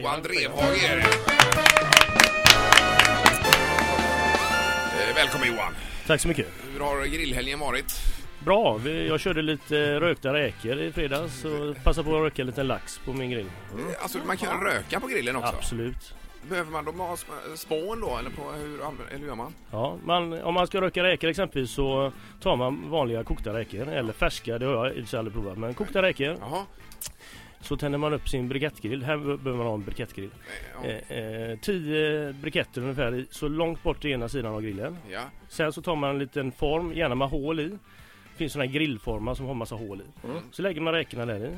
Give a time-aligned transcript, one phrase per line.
[0.00, 1.02] Johan Drevhage är det.
[5.08, 5.72] Eh, Välkommen Johan.
[6.06, 6.46] Tack så mycket.
[6.72, 7.92] Hur har grillhelgen varit?
[8.44, 12.62] Bra, vi- jag körde lite rökta räkor i fredags och passade på att röka lite
[12.62, 13.46] lax på min grill.
[13.46, 15.54] Eh, Alltså man kan röka på grillen också.
[15.58, 16.14] Absolut.
[16.48, 19.54] Behöver man då ha sp- spån då eller, på hur, anv- eller hur gör man?
[19.70, 22.12] Ja, man, om man ska röka räkor exempelvis så
[22.42, 25.34] tar man vanliga kokta räkor eller färska, det har jag i och för sig aldrig
[25.34, 25.58] provat.
[25.58, 26.64] Men kokta räkor, Jaha.
[27.62, 29.02] Så tänder man upp sin brikettgrill.
[29.04, 30.30] Här behöver man ha en brikettgrill.
[30.82, 30.88] Ja.
[30.90, 34.96] Eh, eh, tio briketter ungefär i- så långt bort till ena sidan av grillen.
[35.10, 35.20] ja.
[35.48, 37.68] Sen så tar man en liten form, gärna med hål i.
[37.68, 40.26] Det finns sådana här grillformar som har massa hål i.
[40.26, 40.42] Mm.
[40.50, 41.50] Så lägger man räkorna där i.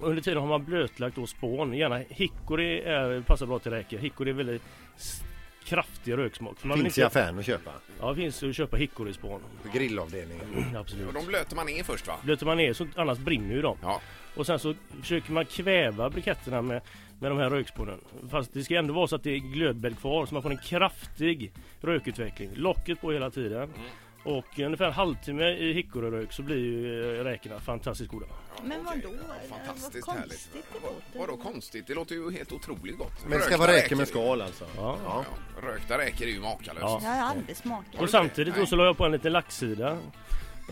[0.00, 1.74] Och Under tiden har man blötlagt då spån.
[1.74, 3.98] Gärna hickory är, passar bra till räkor.
[3.98, 4.62] Hickory är väldigt
[5.68, 6.58] kraftig röksmak.
[6.58, 7.70] För man vill Finns i inte- affären att köpa.
[8.00, 9.40] Ja, det finns att köpa hickory-spån.
[9.62, 10.76] På grillavdelningen.
[10.76, 11.06] Absolut.
[11.08, 12.14] Och de blöter man ner först va?
[12.22, 13.76] Blöter man ner så annars brinner ju de.
[13.82, 14.00] Ja.
[14.36, 16.82] Och sen så försöker man kväva briketterna med,
[17.20, 18.00] med de här rökspånen.
[18.30, 20.58] Fast det ska ändå vara så att det är glödbädd kvar så man får en
[20.58, 22.50] kraftig rökutveckling.
[22.54, 23.70] Locket på hela tiden.
[24.28, 28.26] Och ungefär en halvtimme i hickoryrök så blir ju eh, räkorna fantastiskt goda.
[28.64, 29.00] Men vadå?
[29.04, 30.30] ja, Fantastiskt Vad härligt.
[30.30, 31.18] konstigt det låter.
[31.18, 31.86] Vadå konstigt?
[31.86, 33.12] Det låter ju helt otroligt gott.
[33.22, 34.64] Men det ska Rökta vara räkor med skal alltså.
[34.76, 34.98] Ja.
[35.04, 35.24] Ja.
[35.62, 36.80] Rökta räkor är ju makalöst.
[36.80, 37.00] Ja.
[37.02, 38.00] Jag har aldrig smakat.
[38.02, 39.98] Och samtidigt då så la jag på en liten laxsida.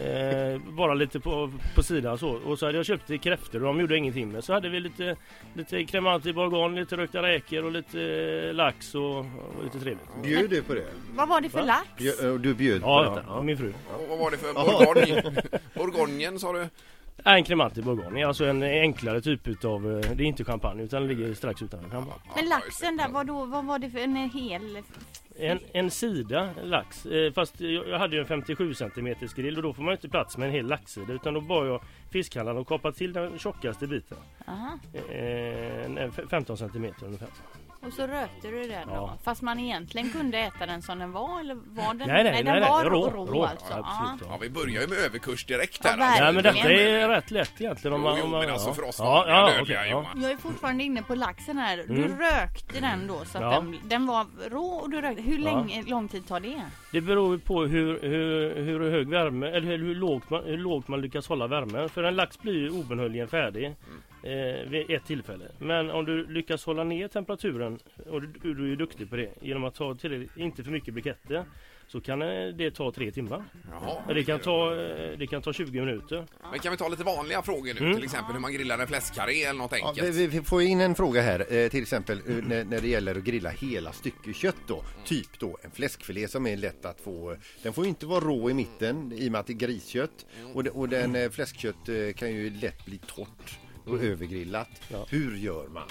[0.01, 2.29] Eh, bara lite på, på sidan så.
[2.31, 4.45] Och så hade jag köpt kräftor och de gjorde ingenting med.
[4.45, 5.17] Så hade vi lite,
[5.55, 8.01] lite cremant i bourgogne, lite rökta räkor och lite
[8.49, 10.09] eh, lax och, och lite trevligt.
[10.23, 10.85] Bjöd du på det?
[11.15, 11.65] Vad var det för Va?
[11.67, 11.89] lax?
[11.99, 13.25] Bjö- och Du bjöd på Ja, detta?
[13.29, 13.73] ja, min fru.
[14.03, 15.43] Och vad var det för bourgogne?
[15.75, 16.69] Bourgognen sa du?
[17.25, 18.25] Nej, en cremant i bourgogne.
[18.27, 21.91] Alltså en enklare typ utav, eh, det är inte champagne utan det ligger strax utanför
[21.91, 22.21] champagne.
[22.37, 24.79] Men laxen där, vad, då, vad var det för en hel?
[25.39, 29.73] En, en sida lax, eh, fast jag, hade ju en 57 cm grill och då
[29.73, 31.81] får man inte plats med en hel laxsida utan då bad jag
[32.13, 34.19] fiskhandlaren att kapa till den tjockaste biten.
[34.49, 34.79] Aha.
[35.09, 37.29] Eh, en- en 15 cm ungefär.
[37.87, 38.95] Och så rökte du den då?
[38.95, 39.19] Ja.
[39.25, 42.09] Fast man egentligen kunde äta den som den var eller var den?
[42.09, 43.67] Nej, nej, den nej, var nej, rå, rå, rå, alltså.
[43.71, 45.97] Ja, absolut, Ja, vi börjar ju med överkurs direkt Ja, här.
[45.99, 46.25] verkligen.
[46.25, 48.19] Nej men detta är rätt lätt egentligen om man...
[48.19, 48.75] Jo, men alltså ja.
[48.75, 49.87] för oss ja, ja, okej, ja.
[49.87, 50.23] Johan.
[50.23, 51.77] Jag är fortfarande inne på laxen här.
[51.77, 52.19] Du Mm.
[52.19, 53.51] rökte den då så att Ja.
[53.51, 55.23] den, den var rå och du rökte.
[55.23, 55.45] Hur Ja.
[55.45, 56.63] länge, lång tid tar det?
[56.93, 60.59] Det beror ju på hur, hur, hur hög värme eller hur, hur, lågt man, hur
[60.59, 61.89] lågt man lyckas hålla värmen.
[61.89, 63.75] För en lax blir ju obenhörligen färdig
[64.27, 65.45] eh, vid ett tillfälle.
[65.59, 67.79] Men om du lyckas hålla ner temperaturen
[68.11, 71.45] och du, du är duktig på det genom att ta till, inte för mycket briketter
[71.89, 73.45] så kan eh, det ta tre timmar.
[73.71, 74.15] Jaha.
[74.15, 76.27] Det kan ta, eh, det kan ta 20 minuter.
[76.51, 77.81] Men kan vi ta lite vanliga frågor nu?
[77.81, 77.95] Mm.
[77.95, 80.15] Till exempel hur man grillar en fläskkarré eller något Ja, enkelt.
[80.15, 83.25] vi, vi får in en fråga här, eh, till exempel när, när det gäller att
[83.25, 84.85] grilla hela stycken kött då.
[85.05, 87.37] Typ då en fläskfilé som är lätt att få.
[87.63, 90.27] Den får ju inte vara rå i mitten i och med att det är griskött.
[90.55, 94.69] Och, det, och den fläskkött kan ju lätt bli torrt och övergrillat.
[95.09, 95.89] Hur gör man?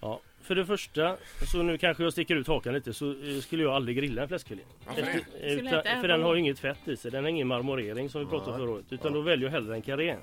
[0.00, 0.20] Ja.
[0.42, 1.16] För det första,
[1.52, 4.28] så nu kanske jag sticker ut hakan lite, så eh, skulle jag aldrig grilla en
[4.28, 4.62] fläskfilé.
[4.88, 8.20] Efter- utan, för den har ju inget fett i sig, den har ingen marmorering som
[8.20, 8.84] vi pratade om förra året.
[8.90, 10.16] Utan då väljer jag hellre en karré.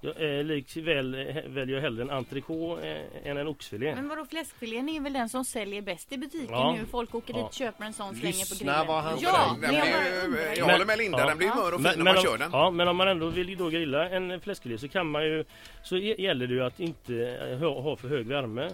[0.00, 2.88] Jag, eh, likväl eh, väljer jag hellre en entrecote
[3.22, 3.94] eh, än en oxfilé.
[3.94, 6.76] Men vadå fläskfilén är väl den som säljer bäst i butiken Ja.
[6.80, 6.86] nu?
[6.90, 7.50] Folk åker dit, Ja.
[7.52, 8.86] köper en sån, slänger på Lyssna grillen.
[8.86, 11.26] vad han ja, Den blir jag håller med Linda, ja.
[11.26, 12.50] den blir mör och fin när men, man om, kör den.
[12.52, 15.44] ja, men om man ändå vill då grilla en fläskfilé så kan man ju
[15.82, 17.14] Så gäller det ju att inte
[17.50, 18.70] eh, ha, ha för hög värme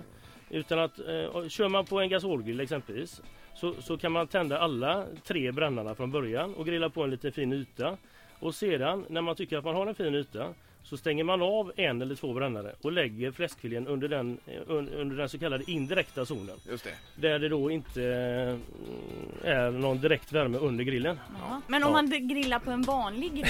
[0.51, 3.23] utan att eh, kör man på en gasolgrill exempelvis
[3.55, 7.33] så, så kan man tända alla tre brännarna från början och grilla på en liten
[7.33, 7.97] fin yta.
[8.39, 10.55] Och sedan när man tycker att man har en fin yta
[10.89, 14.95] så stänger man av en eller två brännare och lägger fläskfilén under den, eh, un-
[14.95, 16.57] under den så kallade indirekta zonen.
[16.71, 17.29] Just det.
[17.29, 21.21] Där det då inte eh, är någon direkt värme under grillen.
[21.41, 21.61] Ja.
[21.67, 22.03] Men om Ja.
[22.03, 23.45] man grillar på en vanlig grill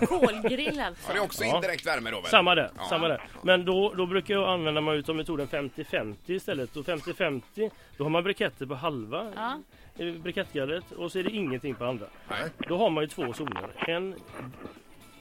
[0.00, 0.06] då?
[0.06, 1.02] Kolgrill alltså?
[1.08, 1.54] Ja, det är också Ja.
[1.56, 2.30] indirekt värme då väl?
[2.30, 2.82] Samma där, Ja.
[2.88, 3.22] samma där.
[3.42, 6.76] Men då, då brukar jag använda mig utav metoden 50-50 istället.
[6.76, 9.58] Och 50-50 då har man briketter på halva Ja.
[10.04, 12.06] eh, brikettgallret och så är det ingenting på andra.
[12.30, 12.50] Nej.
[12.68, 13.68] Då har man ju två zoner.
[13.88, 14.14] En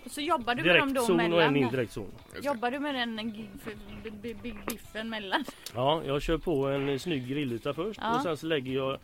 [0.09, 2.11] så jobbar du med dem direkt då zon och en indirekt zon.
[2.41, 3.73] Jobbar du med den g- f-
[4.03, 5.45] b- b- b- biffen mellan?
[5.75, 8.15] Ja, jag kör på en snygg grillyta först Ja.
[8.15, 8.97] och sen så lägger jag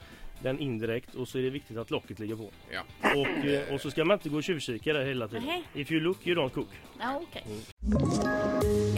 [0.44, 2.50] den indirekt och så är det viktigt att locket ligger på.
[2.72, 2.82] Ja.
[3.16, 5.44] Och, eh, och så ska man inte gå och tjuvkika där hela tiden.
[5.46, 5.64] Nej.
[5.74, 6.68] If you look you don't cook.
[7.00, 7.44] Ja, okej.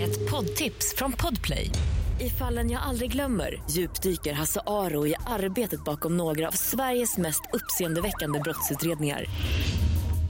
[0.03, 1.69] Ett poddtips från Podplay.
[2.21, 7.41] I fallen jag aldrig glömmer djupdyker Hasse Aro i arbetet bakom några av Sveriges mest
[7.53, 9.25] uppseendeväckande brottsutredningar.